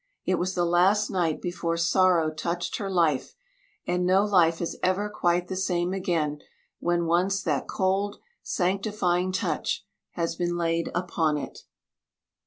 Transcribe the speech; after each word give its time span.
It 0.25 0.39
was 0.39 0.55
the 0.55 0.65
last 0.65 1.11
night 1.11 1.39
before 1.43 1.77
sorrow 1.77 2.31
touched 2.33 2.77
her 2.77 2.89
life; 2.89 3.35
and 3.85 4.03
no 4.03 4.25
life 4.25 4.59
is 4.59 4.79
ever 4.81 5.09
quite 5.11 5.47
the 5.47 5.55
same 5.55 5.93
again 5.93 6.39
when 6.79 7.05
once 7.05 7.43
that 7.43 7.67
cold, 7.67 8.17
sanctifying 8.41 9.31
touch 9.31 9.85
has 10.13 10.35
been 10.35 10.57
laid 10.57 10.89
upon 10.95 11.37
it. 11.37 11.65